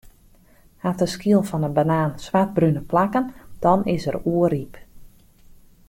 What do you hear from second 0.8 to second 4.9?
Hat de skyl fan 'e banaan swartbrune plakken, dan is er oerryp.